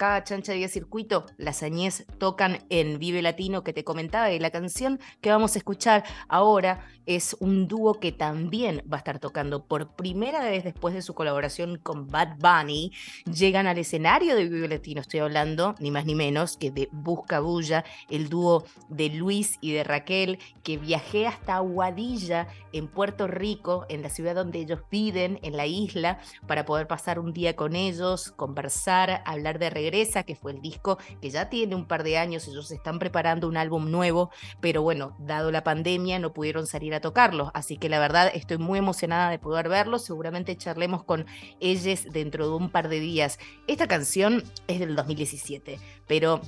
[0.01, 4.49] arrancaba Chancha Día Circuito, las añez tocan en Vive Latino que te comentaba y la
[4.49, 9.65] canción que vamos a escuchar ahora es un dúo que también va a estar tocando
[9.65, 12.91] por primera vez después de su colaboración con Bad Bunny.
[13.25, 17.39] Llegan al escenario de Vive Latino, estoy hablando ni más ni menos que de Busca
[17.39, 23.85] Bulla, el dúo de Luis y de Raquel que viajé hasta Aguadilla en Puerto Rico,
[23.89, 27.75] en la ciudad donde ellos viven, en la isla, para poder pasar un día con
[27.75, 32.47] ellos, conversar, hablar de Que fue el disco que ya tiene un par de años,
[32.47, 34.31] ellos están preparando un álbum nuevo,
[34.61, 38.57] pero bueno, dado la pandemia no pudieron salir a tocarlos, así que la verdad estoy
[38.57, 41.25] muy emocionada de poder verlos, seguramente charlemos con
[41.59, 43.37] ellos dentro de un par de días.
[43.67, 45.77] Esta canción es del 2017,
[46.07, 46.41] pero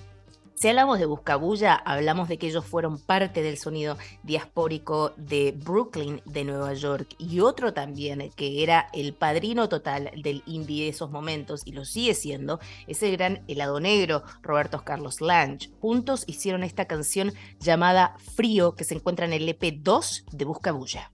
[0.56, 6.22] si hablamos de Buscabulla, hablamos de que ellos fueron parte del sonido diaspórico de Brooklyn,
[6.26, 11.12] de Nueva York, y otro también que era el padrino total del indie de esos
[11.12, 15.70] momentos, y lo sigue siendo, es el gran helado negro, Roberto Carlos Lange.
[15.80, 21.12] Juntos hicieron esta canción llamada Frío, que se encuentra en el EP 2 de Buscabulla.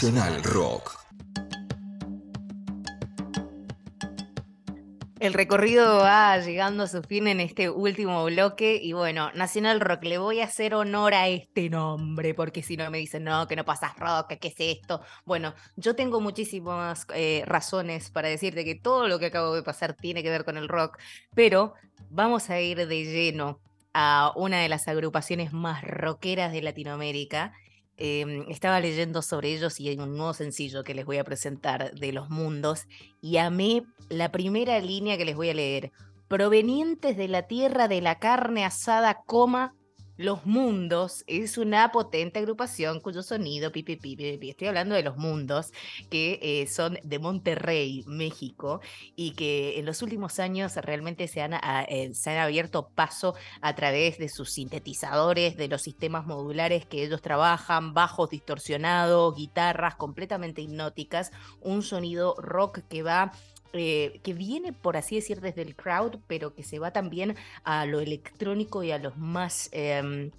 [0.00, 0.96] Nacional Rock.
[5.18, 10.04] El recorrido va llegando a su fin en este último bloque y bueno, Nacional Rock,
[10.04, 13.56] le voy a hacer honor a este nombre porque si no me dicen, no, que
[13.56, 15.00] no pasas rock, ¿qué es esto?
[15.24, 19.94] Bueno, yo tengo muchísimas eh, razones para decirte que todo lo que acabo de pasar
[19.94, 20.96] tiene que ver con el rock,
[21.34, 21.74] pero
[22.08, 23.58] vamos a ir de lleno
[23.94, 27.52] a una de las agrupaciones más rockeras de Latinoamérica
[28.00, 31.92] Em, estaba leyendo sobre ellos y hay un nuevo sencillo que les voy a presentar
[31.94, 32.86] de Los Mundos
[33.20, 35.90] y amé la primera línea que les voy a leer.
[36.28, 39.74] Provenientes de la tierra de la carne asada, coma,
[40.18, 45.72] los Mundos es una potente agrupación cuyo sonido, pipi, pipi, estoy hablando de Los Mundos,
[46.10, 48.80] que eh, son de Monterrey, México,
[49.14, 53.36] y que en los últimos años realmente se han, ah, eh, se han abierto paso
[53.60, 59.94] a través de sus sintetizadores, de los sistemas modulares que ellos trabajan, bajos distorsionados, guitarras
[59.94, 63.32] completamente hipnóticas, un sonido rock que va
[63.72, 67.86] eh, que viene, por así decir, desde el crowd, pero que se va también a
[67.86, 70.30] lo electrónico y a los más eh,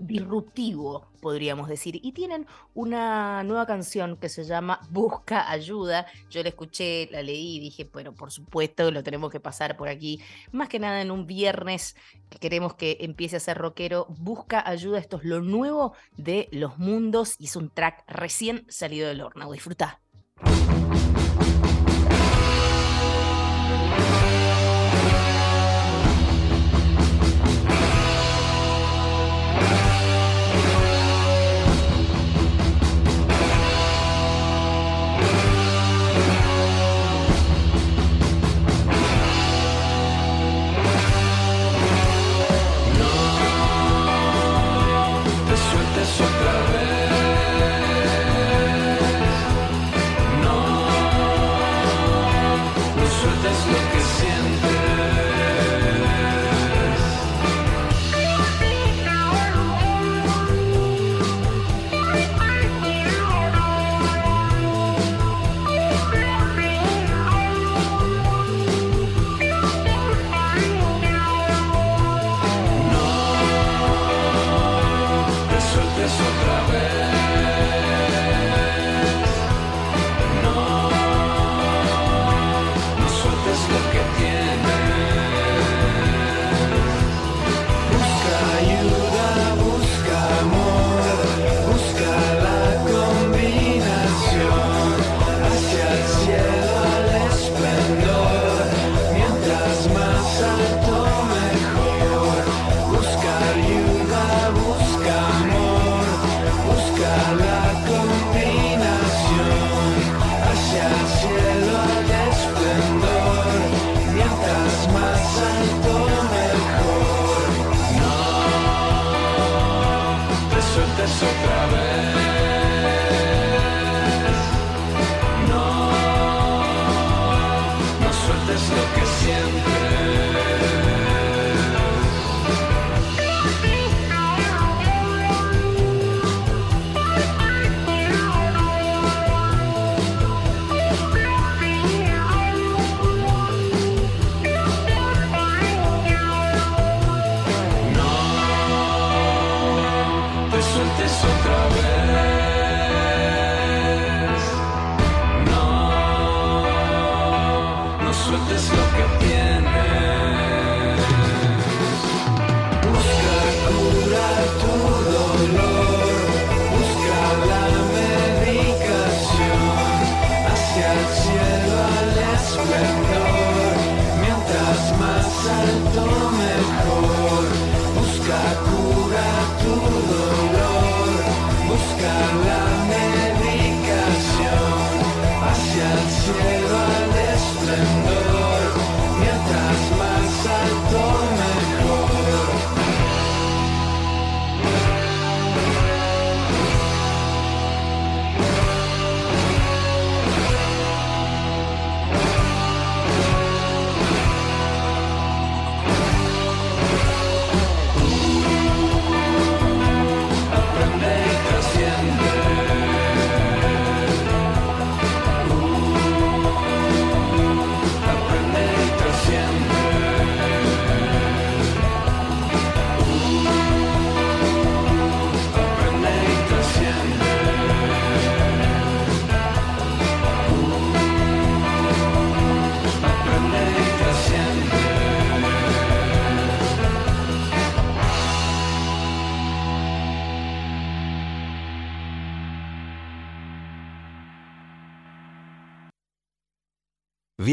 [0.00, 2.00] disruptivo, podríamos decir.
[2.02, 6.06] Y tienen una nueva canción que se llama Busca Ayuda.
[6.30, 9.88] Yo la escuché, la leí y dije, bueno, por supuesto, lo tenemos que pasar por
[9.88, 10.20] aquí.
[10.52, 11.96] Más que nada en un viernes
[12.30, 14.06] que queremos que empiece a ser rockero.
[14.08, 19.08] Busca Ayuda, esto es lo nuevo de Los Mundos y es un track recién salido
[19.08, 19.52] del horno.
[19.52, 20.00] Disfruta.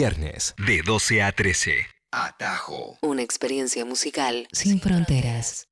[0.08, 1.86] Viernes de 12 a 13.
[2.14, 2.98] Atajo.
[3.02, 5.68] Una experiencia musical sin fronteras.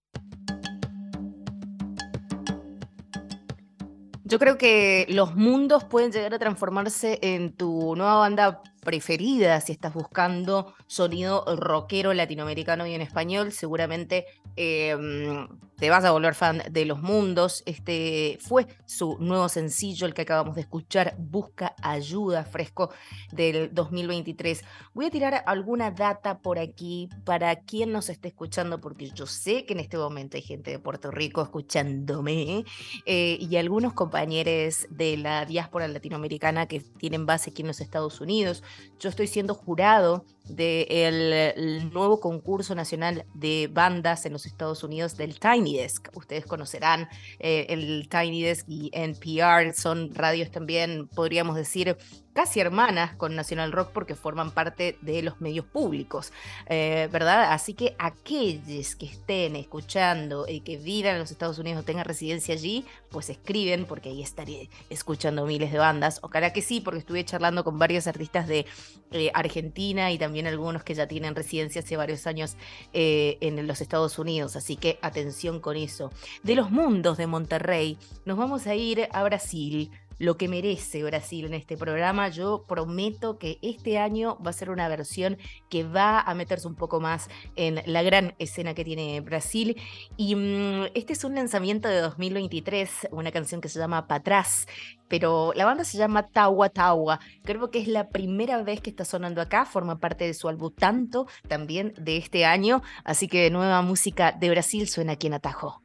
[4.26, 9.74] Yo creo que los mundos pueden llegar a transformarse en tu nueva banda preferida si
[9.74, 13.52] estás buscando sonido rockero latinoamericano y en español.
[13.52, 14.26] Seguramente
[14.56, 17.64] em, te vas a volver fan de Los Mundos.
[17.66, 22.92] Este fue su nuevo sencillo, el que acabamos de escuchar, Busca Ayuda, fresco
[23.34, 24.64] del 2023.
[24.94, 29.66] Voy a tirar alguna data por aquí para quien nos esté escuchando, porque yo sé
[29.66, 32.64] que en este momento hay gente de Puerto Rico escuchándome
[33.06, 38.22] eh, y algunos compañeros de la diáspora latinoamericana que tienen base aquí en los Estados
[38.22, 38.64] Unidos.
[39.00, 45.40] Yo estoy siendo jurado del nuevo concurso nacional de bandas en los Estados Unidos del
[45.40, 46.10] Tiny Desk.
[46.16, 47.08] Ustedes conocerán
[47.40, 51.98] eh, el Tiny Desk y NPR, son radios también, podríamos decir,
[52.36, 56.34] casi hermanas con Nacional Rock porque forman parte de los medios públicos,
[56.68, 57.54] eh, ¿verdad?
[57.54, 62.04] Así que aquellos que estén escuchando y que vivan en los Estados Unidos o tengan
[62.04, 66.20] residencia allí, pues escriben porque ahí estaré escuchando miles de bandas.
[66.24, 68.66] Ojalá que sí, porque estuve charlando con varios artistas de
[69.12, 72.58] eh, Argentina y también algunos que ya tienen residencia hace varios años
[72.94, 74.56] eh, en los Estados Unidos.
[74.56, 76.12] Así que atención con eso.
[76.44, 81.46] De los mundos de Monterrey, nos vamos a ir a Brasil lo que merece Brasil
[81.46, 82.30] en este programa.
[82.30, 85.38] Yo prometo que este año va a ser una versión
[85.70, 89.82] que va a meterse un poco más en la gran escena que tiene Brasil.
[90.18, 94.68] Y mm, este es un lanzamiento de 2023, una canción que se llama Patrás.
[95.08, 97.20] Pero la banda se llama Tawa Tawa.
[97.44, 99.66] Creo que es la primera vez que está sonando acá.
[99.66, 102.82] Forma parte de su álbum Tanto, también de este año.
[103.04, 105.85] Así que nueva música de Brasil suena aquí en Atajo.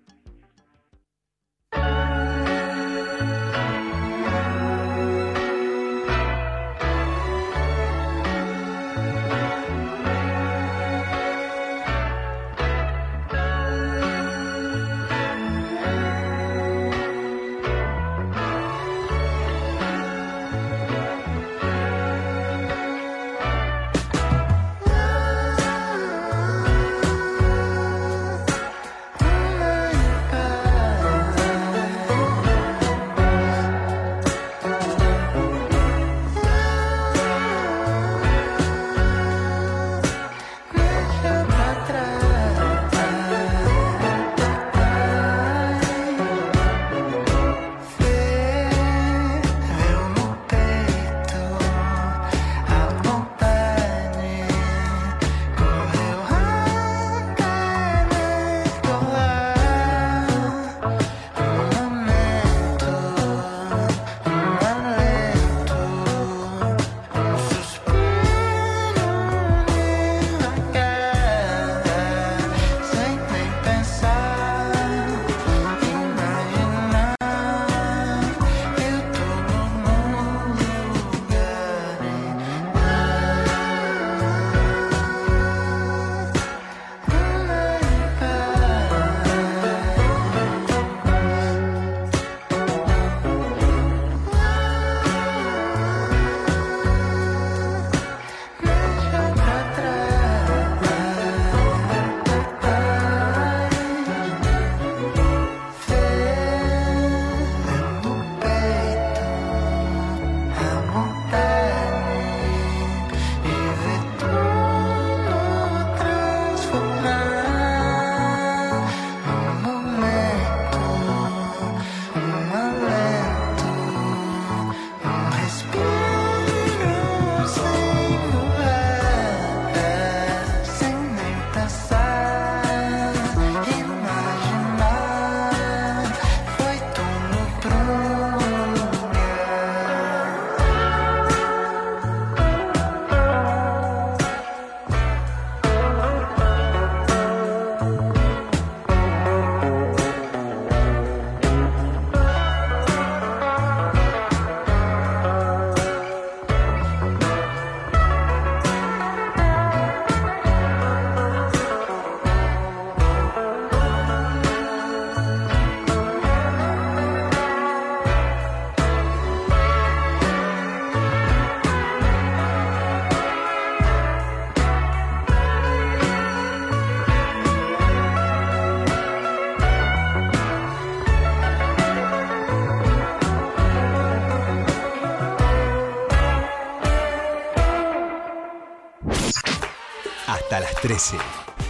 [191.00, 191.18] Hasta las 13.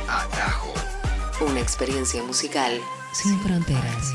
[0.08, 0.74] Atajo.
[1.40, 2.80] Una experiencia musical
[3.12, 4.14] sin fronteras.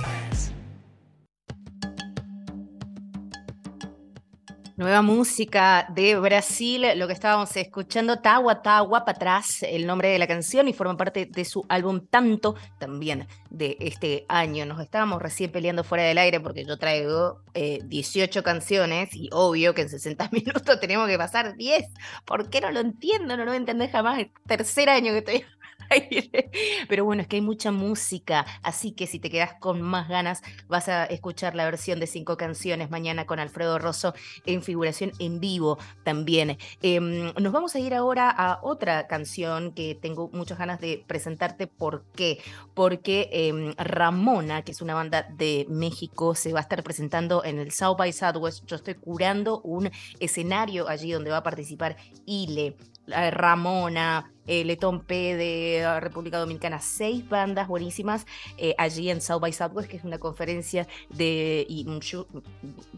[5.01, 10.27] Música de Brasil, lo que estábamos escuchando, Tawa Tawa para atrás, el nombre de la
[10.27, 14.65] canción y forma parte de su álbum Tanto, también de este año.
[14.65, 19.81] Nos estábamos recién peleando fuera del aire porque yo traigo 18 canciones y obvio que
[19.83, 21.85] en 60 minutos tenemos que pasar 10.
[22.25, 23.37] ¿Por qué no lo entiendo?
[23.37, 24.19] No lo voy a entender jamás.
[24.19, 25.45] El tercer año que estoy
[26.89, 30.41] pero bueno, es que hay mucha música, así que si te quedas con más ganas,
[30.67, 34.13] vas a escuchar la versión de cinco canciones mañana con Alfredo Rosso
[34.45, 36.57] en figuración en vivo también.
[36.81, 41.67] Em, nos vamos a ir ahora a otra canción que tengo muchas ganas de presentarte.
[41.67, 42.39] ¿Por qué?
[42.73, 47.59] Porque em, Ramona, que es una banda de México, se va a estar presentando en
[47.59, 48.65] el South by Southwest.
[48.65, 52.75] Yo estoy curando un escenario allí donde va a participar Ile.
[53.07, 58.25] Ramona, eh, Letón P de República Dominicana, seis bandas buenísimas
[58.57, 61.85] eh, allí en South by Southwest, que es una conferencia de, y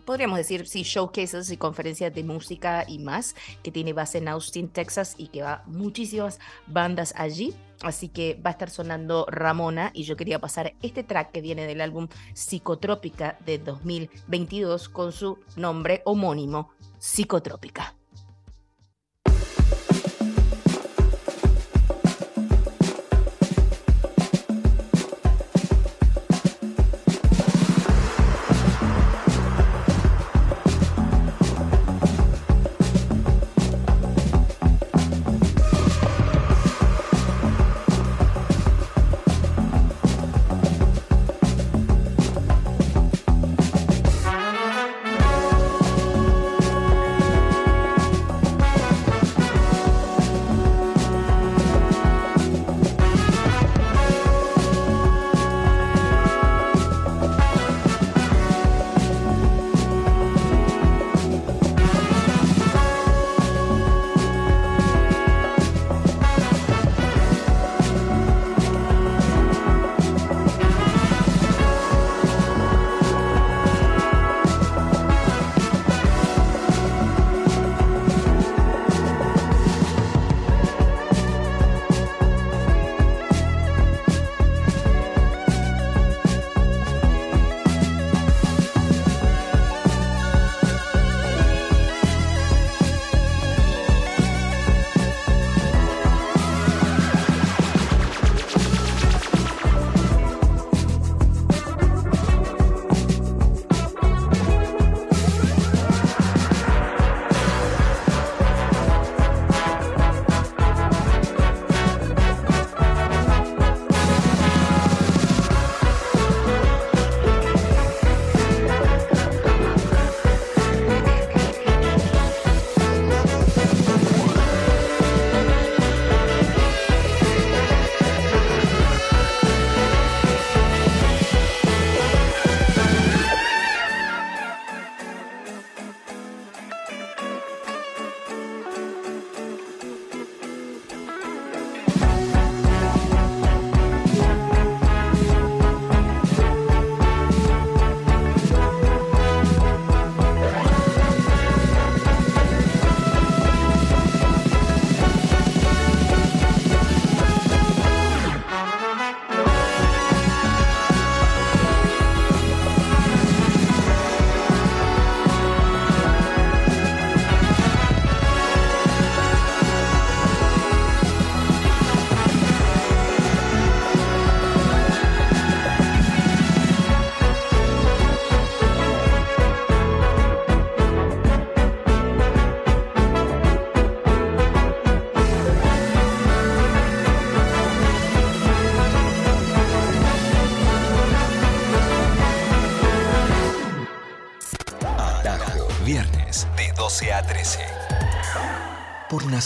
[0.05, 4.69] podríamos decir, sí, showcases y conferencias de música y más, que tiene base en Austin,
[4.69, 7.53] Texas, y que va muchísimas bandas allí.
[7.83, 11.67] Así que va a estar sonando Ramona y yo quería pasar este track que viene
[11.67, 17.96] del álbum Psicotrópica de 2022 con su nombre homónimo, Psicotrópica.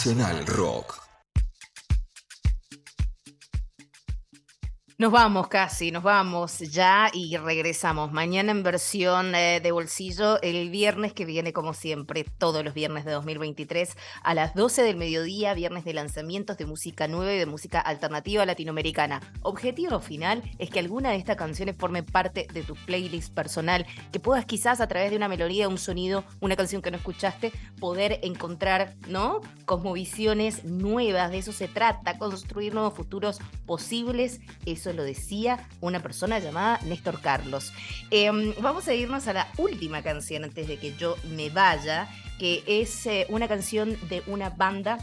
[0.04, 0.91] Nacional Rock.
[5.02, 8.12] Nos vamos casi, nos vamos ya y regresamos.
[8.12, 13.04] Mañana en versión eh, de bolsillo, el viernes que viene como siempre, todos los viernes
[13.06, 17.48] de 2023 a las 12 del mediodía, viernes de lanzamientos de música nueva y de
[17.48, 19.22] música alternativa latinoamericana.
[19.42, 24.20] Objetivo final es que alguna de estas canciones forme parte de tu playlist personal, que
[24.20, 28.20] puedas quizás a través de una melodía, un sonido, una canción que no escuchaste, poder
[28.22, 29.42] encontrar, ¿no?
[29.66, 34.42] Cosmovisiones nuevas, de eso se trata, construir nuevos futuros posibles.
[34.68, 37.74] Eso lo decía una persona llamada Néstor Carlos.
[38.10, 42.64] Em, vamos a irnos a la última canción antes de que yo me vaya, que
[42.68, 44.98] es eh, una canción de una banda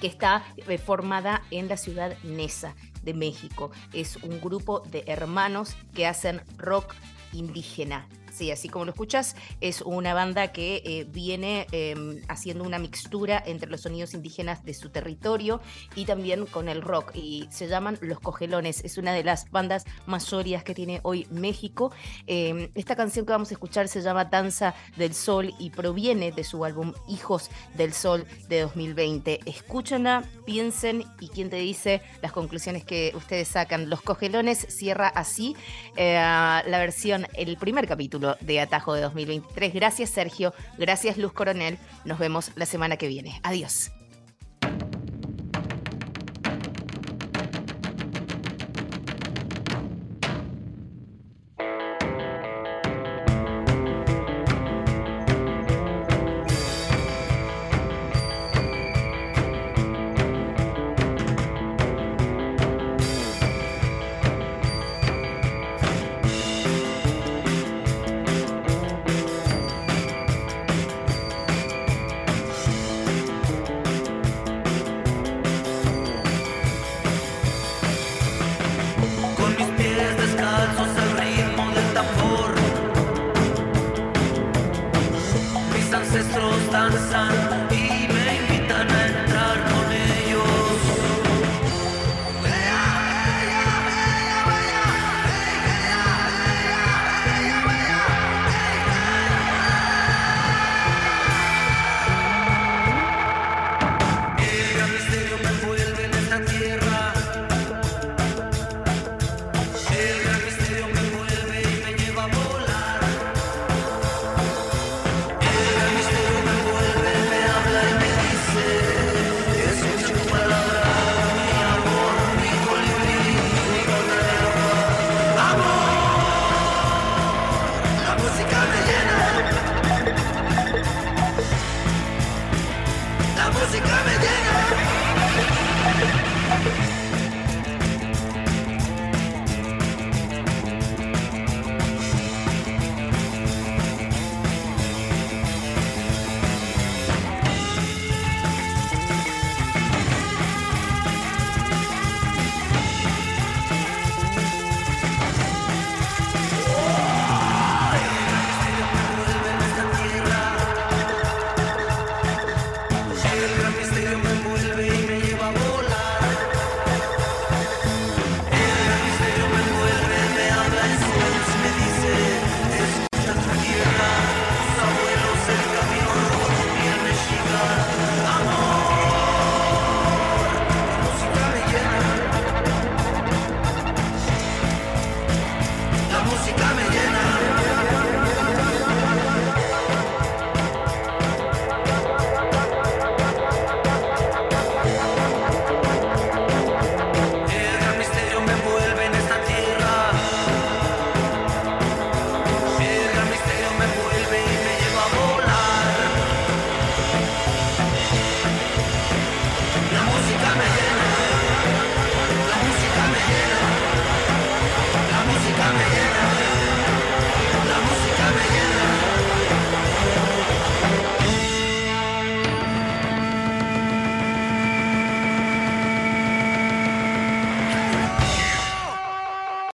[0.00, 3.70] que está eh, formada en la ciudad Nesa de México.
[3.92, 6.94] Es un grupo de hermanos que hacen rock
[7.32, 8.06] indígena.
[8.36, 13.42] Sí, así como lo escuchas, es una banda que eh, viene em, haciendo una mixtura
[13.46, 15.62] entre los sonidos indígenas de su territorio
[15.94, 17.12] y también con el rock.
[17.14, 18.84] Y se llaman Los Cogelones.
[18.84, 21.92] Es una de las bandas más sólidas que tiene hoy México.
[22.26, 26.44] Em, esta canción que vamos a escuchar se llama Danza del Sol y proviene de
[26.44, 29.40] su álbum Hijos del Sol de 2020.
[29.46, 33.88] Escúchenla, piensen y quién te dice las conclusiones que ustedes sacan.
[33.88, 35.56] Los Cogelones cierra así
[35.96, 39.72] eh, la versión, el primer capítulo de Atajo de 2023.
[39.72, 41.78] Gracias Sergio, gracias Luz Coronel.
[42.04, 43.40] Nos vemos la semana que viene.
[43.42, 43.95] Adiós.